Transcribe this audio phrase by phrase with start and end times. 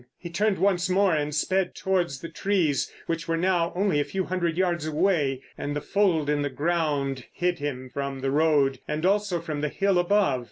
[0.17, 4.23] He turned once more and sped towards the trees which were now only a few
[4.23, 9.05] hundred yards away, and the fold in the ground hid him from the road and
[9.05, 10.39] also from the hill above.